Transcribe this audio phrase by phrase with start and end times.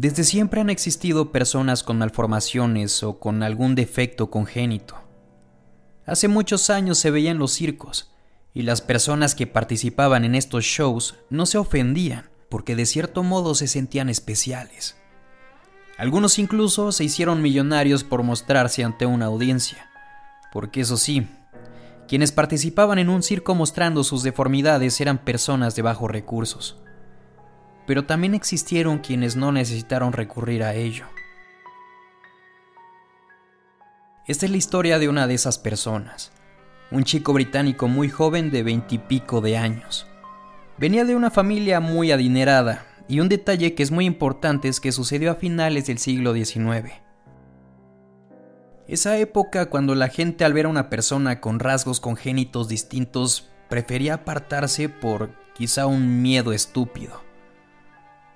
[0.00, 4.94] Desde siempre han existido personas con malformaciones o con algún defecto congénito.
[6.06, 8.10] Hace muchos años se veía en los circos,
[8.54, 13.54] y las personas que participaban en estos shows no se ofendían porque de cierto modo
[13.54, 14.96] se sentían especiales.
[15.98, 19.90] Algunos incluso se hicieron millonarios por mostrarse ante una audiencia,
[20.50, 21.28] porque eso sí,
[22.08, 26.78] quienes participaban en un circo mostrando sus deformidades eran personas de bajos recursos
[27.90, 31.06] pero también existieron quienes no necesitaron recurrir a ello.
[34.28, 36.30] Esta es la historia de una de esas personas,
[36.92, 40.06] un chico británico muy joven de veintipico de años.
[40.78, 44.92] Venía de una familia muy adinerada, y un detalle que es muy importante es que
[44.92, 46.92] sucedió a finales del siglo XIX.
[48.86, 54.14] Esa época cuando la gente al ver a una persona con rasgos congénitos distintos prefería
[54.14, 57.28] apartarse por quizá un miedo estúpido.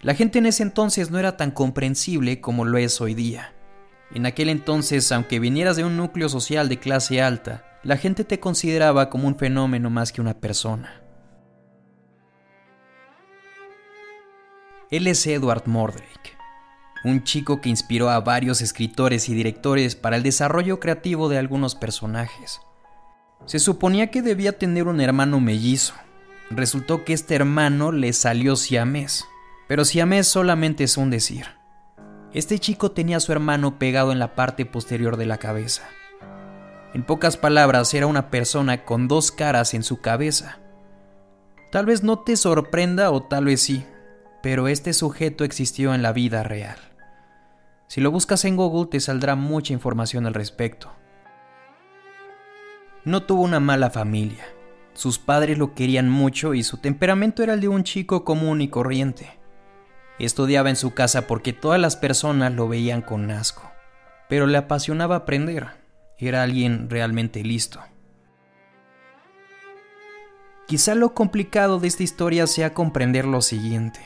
[0.00, 3.52] La gente en ese entonces no era tan comprensible como lo es hoy día.
[4.12, 8.38] En aquel entonces, aunque vinieras de un núcleo social de clase alta, la gente te
[8.38, 11.02] consideraba como un fenómeno más que una persona.
[14.92, 16.38] Él es Edward Mordrake,
[17.04, 21.74] un chico que inspiró a varios escritores y directores para el desarrollo creativo de algunos
[21.74, 22.60] personajes.
[23.46, 25.94] Se suponía que debía tener un hermano mellizo.
[26.50, 29.26] Resultó que este hermano le salió siamés
[29.68, 31.46] pero siamés solamente es un decir.
[32.32, 35.88] Este chico tenía a su hermano pegado en la parte posterior de la cabeza.
[36.94, 40.58] En pocas palabras, era una persona con dos caras en su cabeza.
[41.70, 43.84] Tal vez no te sorprenda o tal vez sí,
[44.42, 46.78] pero este sujeto existió en la vida real.
[47.88, 50.92] Si lo buscas en Google te saldrá mucha información al respecto.
[53.04, 54.44] No tuvo una mala familia.
[54.92, 58.68] Sus padres lo querían mucho y su temperamento era el de un chico común y
[58.68, 59.37] corriente.
[60.18, 63.70] Estudiaba en su casa porque todas las personas lo veían con asco,
[64.28, 65.68] pero le apasionaba aprender.
[66.18, 67.80] Era alguien realmente listo.
[70.66, 74.00] Quizá lo complicado de esta historia sea comprender lo siguiente.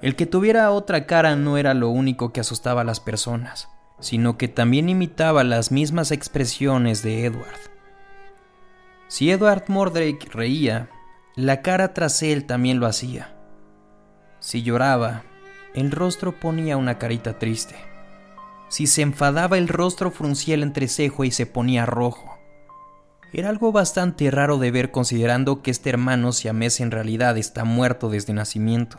[0.00, 4.38] El que tuviera otra cara no era lo único que asustaba a las personas, sino
[4.38, 7.58] que también imitaba las mismas expresiones de Edward.
[9.08, 10.88] Si Edward Mordrake reía,
[11.34, 13.36] la cara tras él también lo hacía.
[14.40, 15.22] Si lloraba,
[15.74, 17.76] el rostro ponía una carita triste.
[18.68, 22.38] Si se enfadaba, el rostro fruncía el entrecejo y se ponía rojo.
[23.32, 28.08] Era algo bastante raro de ver considerando que este hermano siamés en realidad está muerto
[28.08, 28.98] desde nacimiento.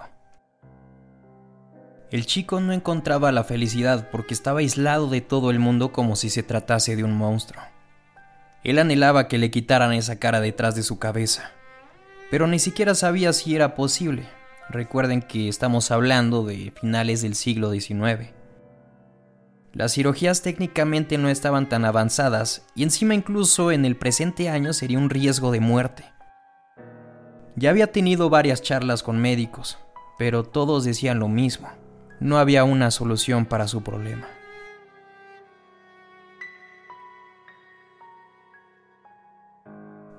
[2.11, 6.29] El chico no encontraba la felicidad porque estaba aislado de todo el mundo como si
[6.29, 7.63] se tratase de un monstruo.
[8.63, 11.51] Él anhelaba que le quitaran esa cara detrás de su cabeza,
[12.29, 14.40] pero ni siquiera sabía si era posible.
[14.71, 18.29] Recuerden que estamos hablando de finales del siglo XIX.
[19.73, 24.97] Las cirugías técnicamente no estaban tan avanzadas y encima incluso en el presente año sería
[24.97, 26.05] un riesgo de muerte.
[27.57, 29.77] Ya había tenido varias charlas con médicos,
[30.17, 31.67] pero todos decían lo mismo.
[32.21, 34.29] No había una solución para su problema.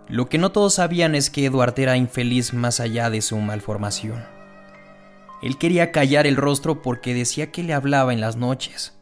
[0.08, 4.41] Lo que no todos sabían es que Edward era infeliz más allá de su malformación.
[5.42, 8.96] Él quería callar el rostro porque decía que le hablaba en las noches.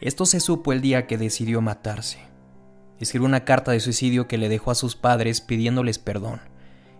[0.00, 2.18] Esto se supo el día que decidió matarse.
[2.98, 6.40] Escribió una carta de suicidio que le dejó a sus padres pidiéndoles perdón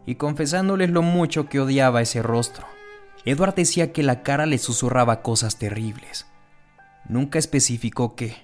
[0.06, 2.66] y confesándoles lo mucho que odiaba ese rostro.
[3.24, 6.26] Edward decía que la cara le susurraba cosas terribles.
[7.08, 8.36] Nunca especificó qué,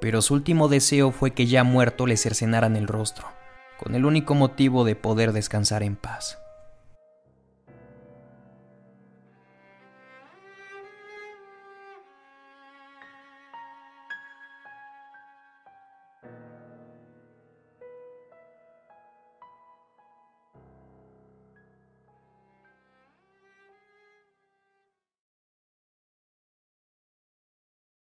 [0.00, 3.28] pero su último deseo fue que ya muerto le cercenaran el rostro,
[3.78, 6.41] con el único motivo de poder descansar en paz.